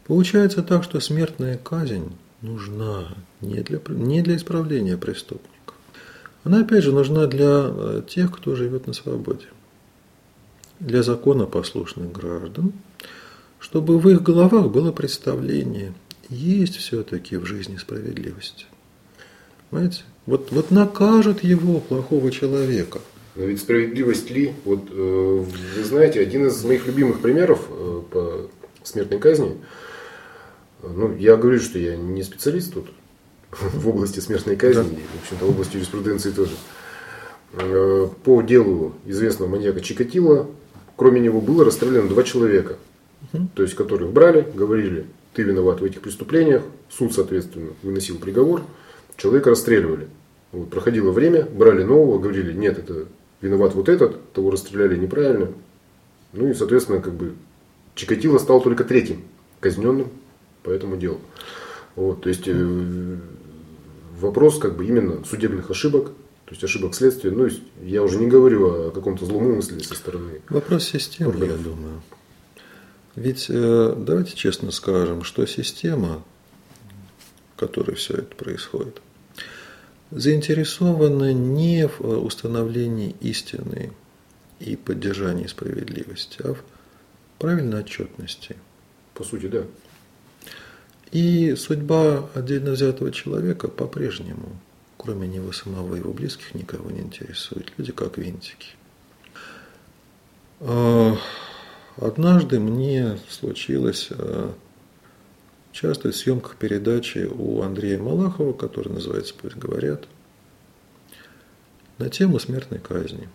Получается 0.07 0.63
так, 0.63 0.83
что 0.83 0.99
смертная 1.01 1.57
казнь 1.57 2.13
нужна 2.43 3.15
не 3.41 3.61
для, 3.61 3.81
не 3.89 4.23
для 4.23 4.37
исправления 4.37 4.97
преступников. 4.97 5.77
Она 6.43 6.61
опять 6.61 6.83
же 6.83 6.93
нужна 6.93 7.27
для 7.27 7.71
э, 7.71 8.03
тех, 8.07 8.37
кто 8.37 8.57
живет 8.57 8.87
на 8.89 8.93
свободе. 8.93 9.47
Для 10.81 11.03
законопослушных 11.03 12.11
граждан– 12.11 12.73
чтобы 13.65 13.99
в 13.99 14.07
их 14.11 14.23
головах 14.23 14.69
было 14.69 14.93
представление, 14.93 15.95
есть 16.29 16.77
все-таки 16.77 17.39
в 17.39 17.47
жизни 17.47 17.79
справедливость. 17.79 18.67
Понимаете? 19.71 20.03
Вот, 20.27 20.53
вот 20.53 20.71
накажут 20.71 21.43
его, 21.43 21.81
плохого 21.81 22.31
человека. 22.31 23.01
Но 23.37 23.45
ведь 23.45 23.61
справедливость 23.61 24.31
ли? 24.31 24.53
Вот 24.67 24.91
э, 24.91 25.45
вы 25.77 25.83
знаете, 25.83 26.21
один 26.21 26.47
из 26.47 26.63
моих 26.63 26.87
любимых 26.87 27.21
примеров 27.21 27.67
э, 27.71 28.03
по 28.11 28.51
смертной 28.83 29.19
казни, 29.19 29.57
э, 30.83 30.93
ну, 30.95 31.17
я 31.17 31.37
говорю, 31.37 31.59
что 31.59 31.79
я 31.79 31.97
не 31.97 32.23
специалист 32.23 32.75
тут 32.75 32.91
в 33.51 33.89
области 33.89 34.21
смертной 34.21 34.57
казни, 34.57 34.83
да. 34.83 35.19
в 35.19 35.23
общем-то, 35.23 35.47
в 35.47 35.49
области 35.49 35.77
юриспруденции 35.77 36.33
тоже. 36.33 36.53
Э, 37.55 38.09
по 38.25 38.43
делу 38.43 38.93
известного 39.07 39.49
маньяка 39.49 39.81
Чикатила, 39.81 40.51
кроме 40.97 41.21
него 41.23 41.41
было 41.41 41.65
расстреляно 41.65 42.11
два 42.11 42.25
человека– 42.25 42.77
то 43.55 43.63
есть 43.63 43.75
которых 43.75 44.13
брали, 44.13 44.47
говорили, 44.55 45.07
ты 45.35 45.43
виноват 45.43 45.81
в 45.81 45.85
этих 45.85 46.01
преступлениях, 46.01 46.63
суд, 46.91 47.13
соответственно, 47.13 47.71
выносил 47.83 48.19
приговор, 48.19 48.63
человека 49.17 49.51
расстреливали. 49.51 50.09
Вот, 50.53 50.71
проходило 50.71 51.11
время, 51.11 51.45
брали 51.45 51.83
нового, 51.83 52.19
говорили, 52.19 52.53
нет, 52.53 52.79
это 52.79 53.07
виноват 53.41 53.75
вот 53.75 53.89
этот, 53.89 54.33
того 54.33 54.51
расстреляли 54.51 54.97
неправильно. 54.97 55.49
Ну 56.33 56.49
и, 56.49 56.55
соответственно, 56.55 57.01
как 57.01 57.15
бы 57.15 57.35
Чикатило 57.95 58.39
стал 58.39 58.61
только 58.61 58.85
третьим 58.85 59.23
казненным 59.61 60.09
по 60.63 60.71
этому 60.71 60.97
делу. 60.97 61.21
Вот, 61.97 62.23
то 62.23 62.29
есть 62.29 62.45
э, 62.47 63.17
вопрос 64.19 64.59
как 64.59 64.77
бы 64.77 64.85
именно 64.87 65.25
судебных 65.25 65.71
ошибок, 65.71 66.07
то 66.45 66.51
есть 66.51 66.65
ошибок 66.65 66.95
следствия. 66.95 67.31
Ну, 67.31 67.49
я 67.83 68.03
уже 68.03 68.19
не 68.19 68.27
говорю 68.27 68.89
о 68.89 68.91
каком-то 68.91 69.25
злоумысле 69.25 69.81
со 69.81 69.95
стороны. 69.95 70.43
Вопрос 70.49 70.85
системы, 70.85 71.35
я 71.47 71.57
думаю. 71.57 72.03
Ведь 73.17 73.47
э, 73.49 73.95
давайте 73.97 74.35
честно 74.35 74.71
скажем, 74.73 75.23
что 75.23 75.47
система, 75.47 76.25
в 77.55 77.61
которой 77.61 77.95
все 77.95 78.15
это 78.15 78.35
происходит, 78.35 79.01
заинтересована 80.11 81.33
не 81.33 81.87
в 81.87 82.01
э, 82.01 82.17
установлении 82.17 83.15
истины 83.21 83.93
и 84.59 84.75
поддержании 84.77 85.47
справедливости, 85.47 86.39
а 86.43 86.55
в 86.55 86.65
правильной 87.39 87.81
отчетности. 87.81 88.57
По 89.15 89.23
сути, 89.23 89.47
да. 89.47 89.63
И 91.13 91.55
судьба 91.55 92.29
отдельно 92.35 92.73
взятого 92.73 93.13
человека 93.13 93.69
по-прежнему, 93.69 94.59
кроме 94.97 95.29
него 95.29 95.53
самого 95.53 95.95
и 95.95 95.99
его 95.99 96.13
близких, 96.13 96.55
никого 96.55 96.91
не 96.91 97.01
интересует. 97.01 97.73
Люди 97.77 97.93
как 97.93 98.19
винтики. 98.19 98.71
Однажды 101.97 102.59
мне 102.59 103.19
случилось 103.29 104.09
э, 104.11 104.53
участвовать 105.71 106.17
в 106.17 106.21
съемках 106.21 106.57
передачи 106.57 107.29
у 107.31 107.63
Андрея 107.63 107.99
Малахова, 107.99 108.53
который 108.53 108.93
называется 108.93 109.35
«Пусть 109.41 109.57
говорят», 109.57 110.09
на 111.99 112.11
тему 112.11 112.41
смертной 112.41 112.81
казни. 112.81 113.29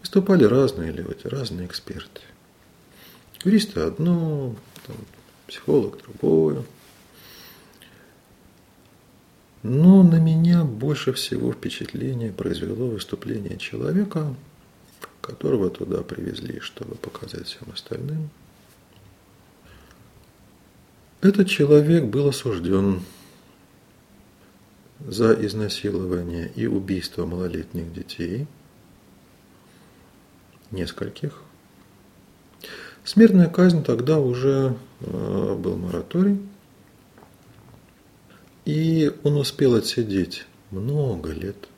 Выступали 0.00 0.44
разные 0.44 0.92
люди, 0.92 1.26
разные 1.26 1.66
эксперты. 1.66 2.20
Юристы 3.42 3.80
одно, 3.80 4.54
там, 4.86 4.96
психолог 5.48 5.98
другое. 6.02 6.64
Но 9.64 10.02
на 10.02 10.20
меня 10.20 10.62
больше 10.62 11.12
всего 11.14 11.52
впечатление 11.52 12.32
произвело 12.32 12.88
выступление 12.88 13.56
человека, 13.56 14.34
которого 15.24 15.70
туда 15.70 16.02
привезли, 16.02 16.60
чтобы 16.60 16.96
показать 16.96 17.46
всем 17.46 17.68
остальным. 17.72 18.28
Этот 21.22 21.48
человек 21.48 22.04
был 22.04 22.28
осужден 22.28 23.00
за 25.00 25.32
изнасилование 25.32 26.52
и 26.54 26.66
убийство 26.66 27.24
малолетних 27.24 27.92
детей, 27.92 28.46
нескольких. 30.70 31.40
Смертная 33.04 33.48
казнь 33.48 33.82
тогда 33.82 34.18
уже 34.18 34.76
э, 35.00 35.54
был 35.54 35.76
мораторий, 35.76 36.40
и 38.66 39.10
он 39.22 39.36
успел 39.36 39.74
отсидеть 39.74 40.46
много 40.70 41.32
лет– 41.32 41.56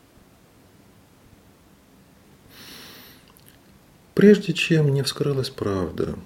Прежде 4.16 4.54
чем 4.54 4.94
не 4.94 5.02
вскрылась 5.02 5.50
правда, 5.50 6.18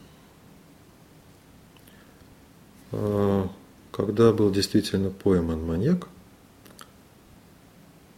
а, 2.93 3.51
когда 3.91 4.33
был 4.33 4.53
действительно 4.53 5.11
пойман 5.11 5.67
маньяк, 5.67 6.07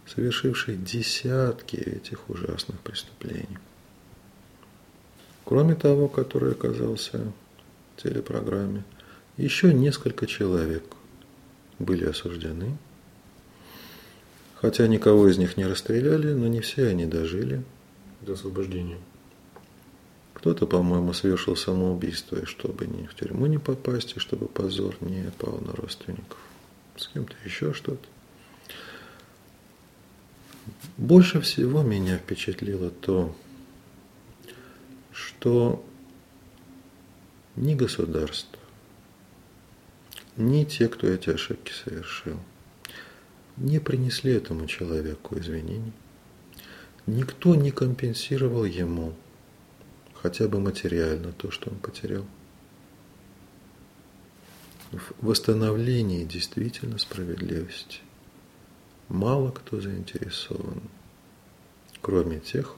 совершивший 0.07 0.77
десятки 0.77 1.77
этих 1.77 2.29
ужасных 2.29 2.81
преступлений. 2.81 3.57
Кроме 5.47 5.75
того, 5.75 6.07
который 6.07 6.53
оказался 6.53 7.33
в 7.97 8.03
телепрограмме, 8.03 8.85
еще 9.39 9.73
несколько 9.73 10.27
человек 10.27 10.85
были 11.79 12.05
осуждены, 12.05 12.77
хотя 14.57 14.87
никого 14.87 15.29
из 15.29 15.39
них 15.39 15.57
не 15.57 15.65
расстреляли, 15.65 16.35
но 16.35 16.47
не 16.47 16.61
все 16.61 16.89
они 16.89 17.07
дожили 17.07 17.65
до 18.21 18.35
освобождения. 18.35 18.99
Кто-то, 20.43 20.67
по-моему, 20.67 21.13
совершил 21.13 21.55
самоубийство, 21.55 22.45
чтобы 22.47 22.89
ни 22.89 23.07
в 23.07 23.15
тюрьму 23.15 23.47
не 23.47 23.59
попасть, 23.59 24.17
и 24.17 24.19
чтобы 24.19 24.49
позор 24.49 24.97
не 25.01 25.31
пал 25.39 25.61
на 25.61 25.73
родственников. 25.73 26.37
С 26.97 27.07
кем-то 27.07 27.37
еще 27.45 27.73
что-то. 27.73 28.05
Больше 30.97 31.41
всего 31.41 31.85
меня 31.85 32.19
впечатлило 32.19 32.91
то, 32.91 33.37
что 35.13 35.87
ни 37.55 37.77
государство, 37.77 38.59
ни 40.37 40.65
те, 40.65 40.89
кто 40.89 41.07
эти 41.07 41.31
ошибки 41.31 41.71
совершил, 41.71 42.41
не 43.57 43.79
принесли 43.79 44.33
этому 44.33 44.67
человеку 44.67 45.39
извинений. 45.39 45.93
Никто 47.07 47.55
не 47.55 47.71
компенсировал 47.71 48.65
ему 48.65 49.15
хотя 50.23 50.49
бы 50.49 50.61
материально 50.61 51.33
то, 51.33 51.51
что 51.51 51.71
он 51.71 51.79
потерял. 51.79 52.25
в 54.93 55.27
восстановлении 55.27 56.25
действительно 56.25 56.99
справедливости 56.99 58.01
мало 59.09 59.51
кто 59.51 59.81
заинтересован, 59.81 60.83
кроме 62.01 62.41
тех, 62.41 62.75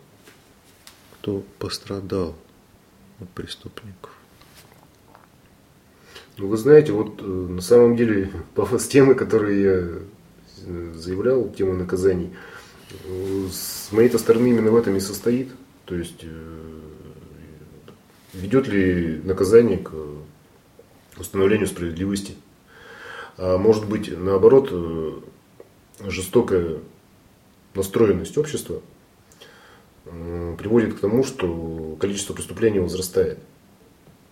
кто 1.14 1.42
пострадал 1.58 2.36
от 3.20 3.30
преступников. 3.30 4.12
Ну, 6.36 6.48
вы 6.48 6.56
знаете, 6.56 6.92
вот 6.92 7.20
э, 7.20 7.24
на 7.24 7.62
самом 7.62 7.96
деле 7.96 8.30
пафос 8.54 8.88
темы, 8.88 9.14
которую 9.14 9.60
я 9.60 9.98
э, 10.66 10.92
заявлял, 10.96 11.48
тема 11.50 11.74
наказаний, 11.74 12.34
э, 12.90 13.46
с 13.52 13.92
моей-то 13.92 14.18
стороны 14.18 14.48
именно 14.48 14.72
в 14.72 14.76
этом 14.76 14.96
и 14.96 15.00
состоит. 15.00 15.48
То 15.84 15.94
есть, 15.94 16.24
ведет 18.34 18.68
ли 18.68 19.20
наказание 19.24 19.78
к 19.78 19.92
установлению 21.16 21.66
справедливости. 21.66 22.34
А 23.36 23.56
может 23.58 23.88
быть, 23.88 24.12
наоборот, 24.16 24.72
жестокая 26.00 26.78
настроенность 27.74 28.36
общества 28.38 28.82
приводит 30.04 30.94
к 30.94 31.00
тому, 31.00 31.24
что 31.24 31.96
количество 32.00 32.34
преступлений 32.34 32.78
возрастает. 32.78 33.38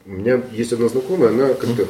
У 0.05 0.11
меня 0.11 0.43
есть 0.53 0.73
одна 0.73 0.89
знакомая, 0.89 1.31
она 1.31 1.55
как-то 1.55 1.87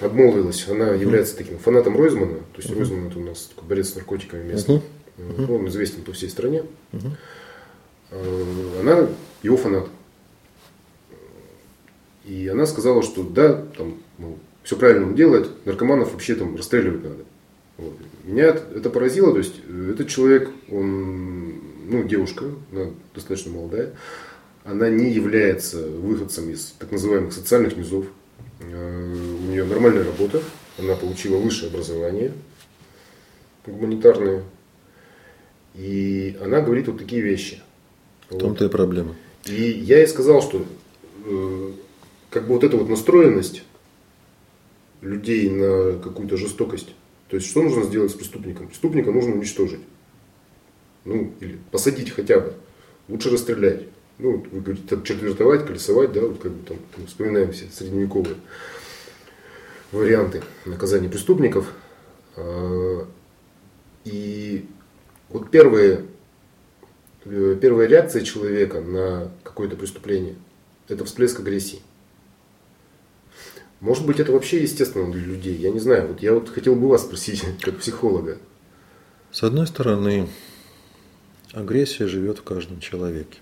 обмолвилась, 0.00 0.68
она 0.68 0.90
является 0.90 1.36
таким 1.36 1.58
фанатом 1.58 1.96
Ройзмана, 1.96 2.38
то 2.38 2.60
есть 2.60 2.70
Ройзман 2.70 3.06
это 3.06 3.18
у 3.18 3.24
нас 3.24 3.50
такой 3.54 3.68
борец 3.68 3.90
с 3.90 3.94
наркотиками 3.94 4.42
местный, 4.52 4.82
он 5.16 5.68
известен 5.68 6.02
по 6.02 6.12
всей 6.12 6.28
стране. 6.28 6.64
А, 8.10 8.80
она 8.80 9.08
его 9.42 9.56
фанат. 9.56 9.88
И 12.24 12.48
она 12.48 12.66
сказала, 12.66 13.02
что 13.02 13.22
да, 13.22 13.62
там, 13.76 13.98
ну, 14.18 14.38
все 14.62 14.76
правильно 14.76 15.06
он 15.06 15.14
делает, 15.14 15.64
наркоманов 15.64 16.12
вообще 16.12 16.34
там 16.34 16.56
расстреливать 16.56 17.04
надо. 17.04 17.24
Вот. 17.78 17.94
Меня 18.24 18.46
это 18.46 18.90
поразило, 18.90 19.32
то 19.32 19.38
есть 19.38 19.54
э, 19.68 19.90
этот 19.92 20.08
человек, 20.08 20.50
он, 20.70 21.60
ну, 21.88 22.02
девушка, 22.02 22.46
она 22.72 22.86
достаточно 23.14 23.52
молодая, 23.52 23.92
она 24.64 24.88
не 24.88 25.12
является 25.12 25.86
выходцем 25.86 26.50
из 26.50 26.74
так 26.78 26.90
называемых 26.90 27.32
социальных 27.32 27.76
низов. 27.76 28.06
Э, 28.60 29.14
у 29.14 29.50
нее 29.50 29.64
нормальная 29.64 30.04
работа, 30.04 30.42
она 30.78 30.96
получила 30.96 31.36
высшее 31.36 31.70
образование 31.70 32.32
гуманитарное. 33.66 34.42
И 35.74 36.36
она 36.42 36.60
говорит 36.60 36.88
вот 36.88 36.98
такие 36.98 37.22
вещи. 37.22 37.60
В 38.30 38.38
том-то 38.38 38.64
и 38.64 38.68
проблема. 38.68 39.14
И 39.44 39.70
я 39.70 39.98
ей 39.98 40.08
сказал, 40.08 40.42
что 40.42 40.64
э, 41.24 41.72
как 42.30 42.46
бы 42.46 42.54
вот 42.54 42.64
эта 42.64 42.76
вот 42.76 42.88
настроенность 42.88 43.62
людей 45.00 45.50
на 45.50 45.98
какую-то 45.98 46.36
жестокость. 46.36 46.94
То 47.28 47.36
есть, 47.36 47.48
что 47.48 47.62
нужно 47.62 47.84
сделать 47.84 48.10
с 48.10 48.14
преступником? 48.14 48.68
Преступника 48.68 49.12
нужно 49.12 49.34
уничтожить. 49.34 49.80
Ну, 51.04 51.32
или 51.40 51.58
посадить 51.70 52.10
хотя 52.10 52.40
бы. 52.40 52.54
Лучше 53.08 53.30
расстрелять 53.30 53.84
ну, 54.18 54.44
вы 54.50 54.60
говорите, 54.60 54.86
там, 54.88 55.02
четвертовать, 55.02 55.66
колесовать, 55.66 56.12
да, 56.12 56.22
вот 56.22 56.38
как 56.38 56.52
бы 56.52 56.66
там, 56.66 56.78
там 56.94 57.06
вспоминаем 57.06 57.52
все 57.52 57.66
средневековые 57.70 58.36
варианты 59.92 60.42
наказания 60.64 61.08
преступников. 61.08 61.72
А, 62.36 63.06
и 64.04 64.66
вот 65.28 65.50
первые, 65.50 66.06
первая 67.60 67.88
реакция 67.88 68.22
человека 68.22 68.80
на 68.80 69.30
какое-то 69.42 69.76
преступление– 69.76 70.36
это 70.88 71.04
всплеск 71.04 71.40
агрессии. 71.40 71.80
Может 73.80 74.06
быть, 74.06 74.20
это 74.20 74.32
вообще 74.32 74.62
естественно 74.62 75.12
для 75.12 75.22
людей. 75.22 75.54
Я 75.56 75.70
не 75.70 75.80
знаю. 75.80 76.08
Вот 76.08 76.22
я 76.22 76.32
вот 76.32 76.48
хотел 76.48 76.76
бы 76.76 76.88
вас 76.88 77.02
спросить, 77.02 77.44
как 77.60 77.78
психолога. 77.78 78.38
С 79.32 79.42
одной 79.42 79.66
стороны, 79.66 80.28
агрессия 81.52 82.06
живет 82.06 82.38
в 82.38 82.42
каждом 82.42 82.80
человеке. 82.80 83.38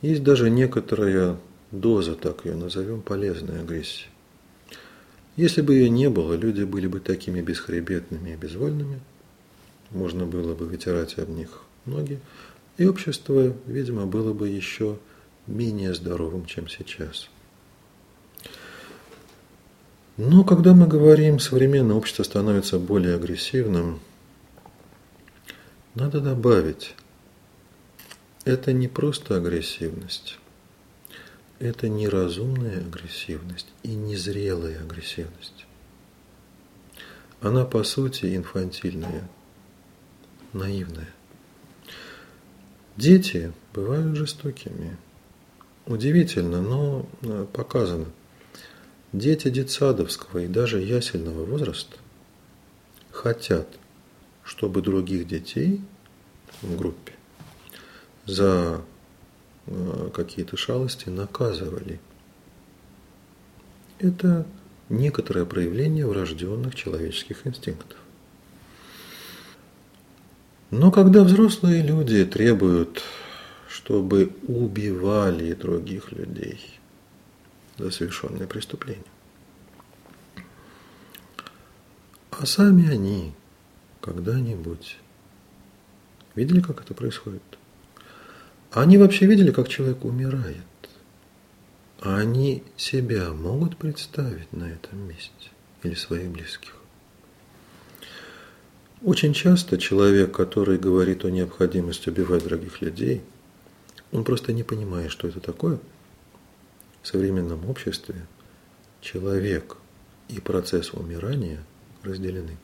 Есть 0.00 0.22
даже 0.22 0.50
некоторая 0.50 1.36
доза, 1.70 2.14
так 2.14 2.44
ее 2.44 2.54
назовем, 2.54 3.02
полезной 3.02 3.60
агрессии. 3.60 4.06
Если 5.36 5.60
бы 5.60 5.74
ее 5.74 5.90
не 5.90 6.08
было, 6.08 6.34
люди 6.34 6.62
были 6.62 6.86
бы 6.86 7.00
такими 7.00 7.42
бесхребетными 7.42 8.30
и 8.30 8.36
безвольными, 8.36 9.00
можно 9.90 10.24
было 10.24 10.54
бы 10.54 10.66
вытирать 10.66 11.18
об 11.18 11.28
них 11.28 11.60
ноги, 11.84 12.20
и 12.76 12.86
общество, 12.86 13.54
видимо, 13.66 14.06
было 14.06 14.32
бы 14.32 14.48
еще 14.48 14.98
менее 15.46 15.94
здоровым, 15.94 16.46
чем 16.46 16.68
сейчас. 16.68 17.28
Но 20.16 20.44
когда 20.44 20.74
мы 20.74 20.86
говорим, 20.86 21.38
современное 21.38 21.96
общество 21.96 22.22
становится 22.22 22.78
более 22.78 23.16
агрессивным, 23.16 24.00
надо 25.94 26.20
добавить, 26.20 26.94
это 28.44 28.72
не 28.72 28.88
просто 28.88 29.36
агрессивность. 29.36 30.38
Это 31.58 31.88
неразумная 31.88 32.80
агрессивность 32.80 33.68
и 33.82 33.94
незрелая 33.94 34.80
агрессивность. 34.80 35.66
Она 37.40 37.64
по 37.64 37.82
сути 37.82 38.36
инфантильная, 38.36 39.28
наивная. 40.52 41.15
Дети 42.96 43.52
бывают 43.74 44.16
жестокими. 44.16 44.96
Удивительно, 45.86 46.62
но 46.62 47.06
э, 47.22 47.46
показано. 47.52 48.06
Дети 49.12 49.50
детсадовского 49.50 50.40
и 50.40 50.46
даже 50.46 50.80
ясельного 50.80 51.44
возраста 51.44 51.96
хотят, 53.10 53.68
чтобы 54.42 54.82
других 54.82 55.28
детей 55.28 55.80
в 56.62 56.76
группе 56.76 57.12
за 58.24 58.82
э, 59.66 60.10
какие-то 60.14 60.56
шалости 60.56 61.08
наказывали. 61.08 62.00
Это 63.98 64.46
некоторое 64.88 65.44
проявление 65.44 66.06
врожденных 66.06 66.74
человеческих 66.74 67.46
инстинктов. 67.46 67.98
Но 70.70 70.90
когда 70.90 71.22
взрослые 71.22 71.82
люди 71.82 72.24
требуют, 72.24 73.02
чтобы 73.68 74.32
убивали 74.48 75.52
других 75.52 76.10
людей 76.10 76.80
за 77.78 77.90
совершенное 77.90 78.46
преступление, 78.46 79.04
а 82.30 82.44
сами 82.46 82.90
они 82.90 83.32
когда-нибудь 84.00 84.98
видели, 86.34 86.60
как 86.60 86.80
это 86.80 86.94
происходит? 86.94 87.42
Они 88.72 88.98
вообще 88.98 89.26
видели, 89.26 89.52
как 89.52 89.68
человек 89.68 90.04
умирает? 90.04 90.56
Они 92.00 92.62
себя 92.76 93.32
могут 93.32 93.76
представить 93.76 94.52
на 94.52 94.64
этом 94.64 95.08
месте 95.08 95.50
или 95.82 95.94
своих 95.94 96.30
близких? 96.30 96.75
Очень 99.06 99.34
часто 99.34 99.78
человек, 99.78 100.34
который 100.34 100.78
говорит 100.78 101.24
о 101.24 101.30
необходимости 101.30 102.08
убивать 102.08 102.42
других 102.42 102.80
людей, 102.80 103.22
он 104.10 104.24
просто 104.24 104.52
не 104.52 104.64
понимает, 104.64 105.12
что 105.12 105.28
это 105.28 105.38
такое. 105.38 105.78
В 107.02 107.06
современном 107.06 107.70
обществе 107.70 108.26
человек 109.00 109.76
и 110.26 110.40
процесс 110.40 110.92
умирания 110.92 111.62
разделены. 112.02 112.56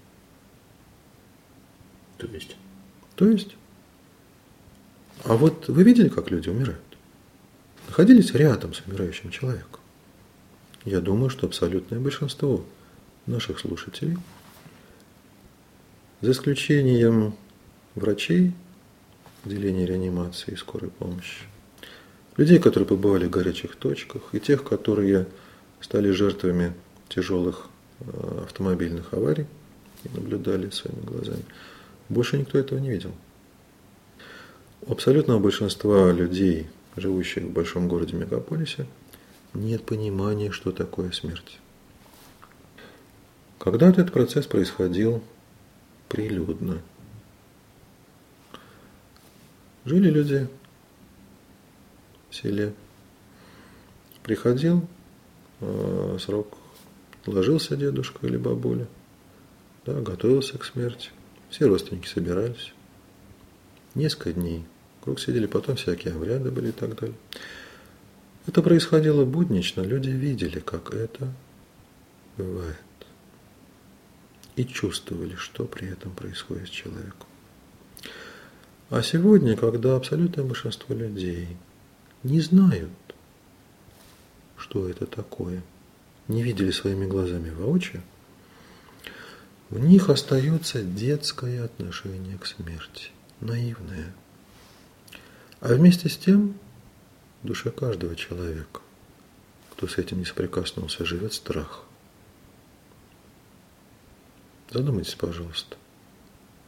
То 2.18 2.26
есть? 2.26 2.56
То 3.14 3.28
есть 3.28 3.54
а 5.22 5.36
вот 5.36 5.68
вы 5.68 5.84
видели, 5.84 6.08
как 6.08 6.32
люди 6.32 6.48
умирают? 6.48 6.82
Находились 7.86 8.34
рядом 8.34 8.74
с 8.74 8.82
умирающим 8.84 9.30
человеком? 9.30 9.78
Я 10.84 11.00
думаю, 11.00 11.30
что 11.30 11.46
абсолютное 11.46 12.00
большинство 12.00 12.64
наших 13.26 13.60
слушателей, 13.60 14.18
за 16.22 16.30
исключением 16.30 17.34
врачей, 17.96 18.52
отделения 19.44 19.84
реанимации 19.84 20.52
и 20.52 20.56
скорой 20.56 20.90
помощи, 20.90 21.42
людей, 22.36 22.58
которые 22.58 22.86
побывали 22.86 23.26
в 23.26 23.30
горячих 23.30 23.76
точках, 23.76 24.22
и 24.32 24.40
тех, 24.40 24.64
которые 24.64 25.26
стали 25.80 26.10
жертвами 26.10 26.72
тяжелых 27.08 27.66
э, 28.00 28.42
автомобильных 28.44 29.12
аварий 29.12 29.46
и 30.04 30.08
наблюдали 30.14 30.70
своими 30.70 31.04
глазами, 31.04 31.44
больше 32.08 32.38
никто 32.38 32.56
этого 32.56 32.78
не 32.78 32.90
видел. 32.90 33.12
У 34.82 34.92
абсолютного 34.92 35.40
большинства 35.40 36.12
людей, 36.12 36.68
живущих 36.96 37.44
в 37.44 37.50
большом 37.50 37.88
городе-мегаполисе, 37.88 38.86
нет 39.54 39.84
понимания, 39.84 40.52
что 40.52 40.70
такое 40.70 41.10
смерть. 41.10 41.58
Когда-то 43.58 44.00
этот 44.00 44.12
процесс 44.12 44.46
происходил 44.46 45.22
прилюдно. 46.12 46.82
Жили 49.86 50.10
люди 50.10 50.46
в 52.28 52.34
селе. 52.34 52.74
Приходил 54.22 54.86
э, 55.60 56.18
срок 56.20 56.58
ложился 57.24 57.76
дедушка 57.76 58.26
или 58.26 58.36
бабуля, 58.36 58.86
да, 59.86 60.00
готовился 60.00 60.58
к 60.58 60.64
смерти. 60.66 61.10
Все 61.48 61.66
родственники 61.66 62.06
собирались. 62.06 62.74
Несколько 63.94 64.34
дней. 64.34 64.64
Круг 65.00 65.18
сидели, 65.18 65.46
потом 65.46 65.76
всякие 65.76 66.14
обряды 66.14 66.50
были 66.50 66.68
и 66.68 66.72
так 66.72 66.94
далее. 67.00 67.16
Это 68.46 68.60
происходило 68.60 69.24
буднично, 69.24 69.80
люди 69.80 70.10
видели, 70.10 70.60
как 70.60 70.92
это 70.92 71.32
бывает. 72.36 72.76
И 74.56 74.64
чувствовали, 74.64 75.34
что 75.34 75.64
при 75.64 75.88
этом 75.88 76.12
происходит 76.12 76.68
с 76.68 76.70
человеком. 76.70 77.26
А 78.90 79.02
сегодня, 79.02 79.56
когда 79.56 79.96
абсолютное 79.96 80.44
большинство 80.44 80.94
людей 80.94 81.56
не 82.22 82.40
знают, 82.40 82.90
что 84.58 84.88
это 84.88 85.06
такое, 85.06 85.62
не 86.28 86.42
видели 86.42 86.70
своими 86.70 87.06
глазами 87.06 87.50
воочию, 87.50 88.02
у 89.70 89.78
них 89.78 90.10
остается 90.10 90.82
детское 90.82 91.64
отношение 91.64 92.36
к 92.36 92.44
смерти, 92.44 93.08
наивное. 93.40 94.14
А 95.60 95.72
вместе 95.72 96.10
с 96.10 96.18
тем 96.18 96.58
в 97.42 97.46
душе 97.46 97.70
каждого 97.70 98.14
человека, 98.14 98.82
кто 99.70 99.88
с 99.88 99.96
этим 99.96 100.18
не 100.18 100.26
соприкоснулся, 100.26 101.06
живет 101.06 101.32
страх. 101.32 101.86
Задумайтесь, 104.72 105.14
пожалуйста. 105.14 105.76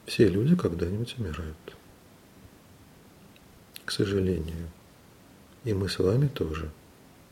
Все 0.05 0.29
люди 0.29 0.55
когда-нибудь 0.55 1.15
умирают. 1.19 1.57
К 3.85 3.91
сожалению. 3.91 4.69
И 5.65 5.73
мы 5.73 5.89
с 5.89 5.99
вами 5.99 6.29
тоже 6.29 6.71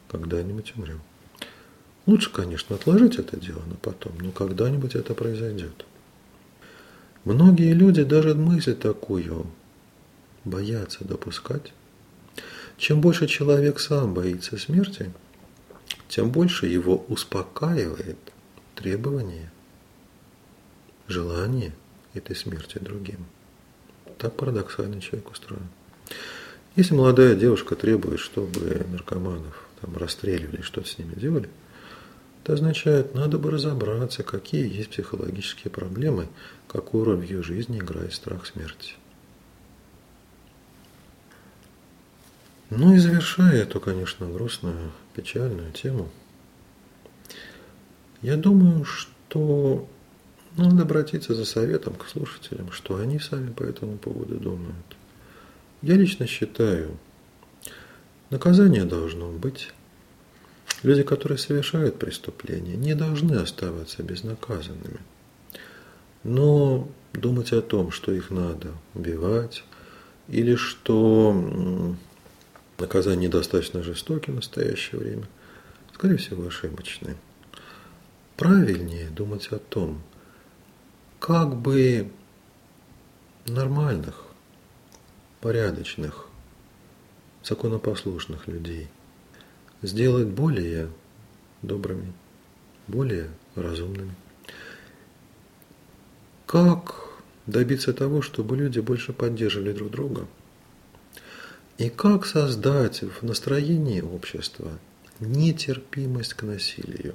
когда-нибудь 0.09 0.73
умрем. 0.77 1.03
Лучше, 2.07 2.33
конечно, 2.33 2.77
отложить 2.77 3.17
это 3.17 3.39
дело 3.39 3.63
на 3.67 3.75
потом, 3.75 4.13
но 4.19 4.33
когда-нибудь 4.33 4.95
это 4.95 5.15
произойдет. 5.15 5.85
Многие 7.25 7.75
люди 7.75 8.03
даже 8.03 8.35
мысль 8.35 8.75
такую 8.75 9.47
боятся 10.45 11.05
допускать. 11.05 11.73
Чем 12.79 13.03
больше 13.03 13.27
человек 13.27 13.79
сам 13.79 14.15
боится 14.15 14.57
смерти, 14.57 15.13
тем 16.09 16.31
больше 16.31 16.67
его 16.67 17.05
успокаивает 17.09 18.19
требование, 18.75 19.53
желание 21.13 21.73
этой 22.15 22.35
смерти 22.35 22.79
другим. 22.79 23.25
Так 24.19 24.35
парадоксально 24.35 25.01
человек 25.01 25.31
устроен. 25.31 25.69
Если 26.75 26.95
молодая 26.95 27.35
девушка 27.35 27.77
требует, 27.77 28.19
чтобы 28.19 28.85
наркоманов 28.91 29.69
там 29.81 29.97
расстреливали, 29.97 30.63
что-то 30.63 30.89
с 30.89 30.99
ними 30.99 31.15
делали– 31.15 31.49
это 32.43 32.55
означает, 32.55 33.15
надо 33.15 33.39
бы 33.39 33.53
разобраться, 33.53 34.25
какие 34.25 34.69
есть 34.69 34.91
психологические 34.91 35.71
проблемы, 35.71 36.27
какую 36.67 37.05
роль 37.05 37.19
в 37.19 37.23
ее 37.23 37.41
жизни 37.41 37.79
играет 37.79 38.13
страх 38.13 38.47
смерти. 38.47 38.95
Ну 42.71 42.95
и 42.95 42.99
завершая 42.99 43.63
эту, 43.63 43.79
конечно, 43.79 44.27
грустную, 44.27 44.91
печальную 45.15 45.71
тему, 45.71 46.11
я 48.23 48.37
думаю, 48.37 48.85
что 48.85 49.89
надо 50.57 50.83
обратиться 50.83 51.35
за 51.35 51.45
советом 51.45 51.95
к 51.95 52.09
слушателям, 52.09 52.73
что 52.73 52.97
они 52.97 53.19
сами 53.19 53.53
по 53.53 53.63
этому 53.63 53.97
поводу 53.97 54.37
думают. 54.37 54.97
Я 55.83 55.97
лично 55.97 56.27
считаю, 56.27 56.97
наказание 58.31 58.85
должно 58.85 59.31
быть 59.31 59.73
Люди, 60.83 61.05
которые 61.05 61.39
совершают 61.39 61.99
преступления, 61.99 62.75
не 62.75 62.95
должны 62.95 63.35
оставаться 63.35 64.03
безнаказанными. 64.03 64.99
Но 66.25 66.89
думать 67.13 67.53
о 67.53 67.63
том, 67.63 67.93
что 67.93 68.13
их 68.13 68.31
надо 68.31 68.73
убивать, 68.95 69.65
или 70.29 70.57
что 70.57 71.95
наказание 72.79 73.29
недостаточно 73.29 73.83
жестокие 73.83 74.33
в 74.33 74.37
настоящее 74.37 75.01
время, 75.01 75.29
скорее 75.95 76.17
всего, 76.17 76.47
ошибочны. 76.47 77.17
Правильнее 78.37 79.09
думать 79.11 79.49
о 79.53 79.59
том, 79.59 80.03
как 81.23 81.55
бы 81.55 82.11
нормальных, 83.47 84.25
порядочных, 85.41 86.27
законопослушных 87.45 88.49
людей– 88.49 88.89
сделать 89.83 90.27
более 90.27 90.91
добрыми, 91.63 92.13
более 92.89 93.31
разумными. 93.55 94.17
Как 96.47 96.97
добиться 97.47 97.93
того, 97.93 98.21
чтобы 98.21 98.57
люди 98.57 98.81
больше 98.81 99.13
поддерживали 99.13 99.73
друг 99.73 99.93
друга? 99.93 100.27
И 101.79 101.89
как 101.89 102.27
создать 102.27 103.03
в 103.03 103.23
настроении 103.23 104.01
общества 104.01 104.77
нетерпимость 105.21 106.35
к 106.35 106.43
насилию? 106.43 107.15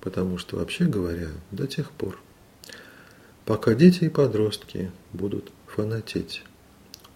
Потому 0.00 0.38
что, 0.38 0.56
вообще 0.56 0.86
говоря, 0.86 1.28
до 1.50 1.66
тех 1.66 1.90
пор, 1.90 2.18
пока 3.50 3.74
дети 3.74 4.04
и 4.04 4.08
подростки 4.08 4.92
будут 5.12 5.50
фанатеть 5.66 6.44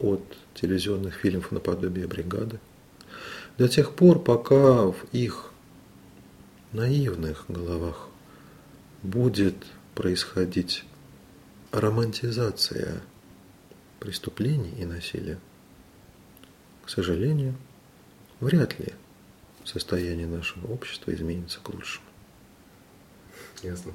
от 0.01 0.21
телевизионных 0.55 1.15
фильмов 1.15 1.53
наподобие 1.53 2.09
«Бригады», 2.09 2.59
до 3.57 3.69
тех 3.69 3.95
пор, 3.95 4.19
пока 4.19 4.87
в 4.87 4.97
их 5.13 5.53
наивных 6.73 7.45
головах 7.47 8.09
будет 9.05 9.55
происходить 9.95 10.83
романтизация 11.71 13.01
преступлений 14.01 14.75
и 14.77 14.87
насилия, 14.87 15.39
к 16.85 16.91
сожалению, 16.91 17.55
вряд 18.41 18.77
ли 18.81 18.89
состояние 19.63 20.27
нашего 20.27 20.67
общества 20.73 21.15
изменится 21.15 21.61
к 21.61 21.69
лучшему. 21.69 22.07
Ясно. 23.63 23.93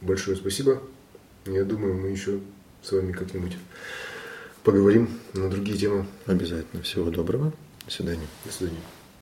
Большое 0.00 0.36
спасибо. 0.36 0.82
Я 1.46 1.64
думаю, 1.64 1.94
мы 1.94 2.08
еще 2.08 2.40
с 2.82 2.92
вами 2.92 3.12
как-нибудь 3.12 3.56
поговорим 4.62 5.08
на 5.34 5.50
другие 5.50 5.76
темы. 5.76 6.06
Обязательно. 6.26 6.82
Всего 6.82 7.10
доброго. 7.10 7.52
До 7.84 7.92
свидания. 7.92 8.26
До 8.44 8.52
свидания. 8.52 8.80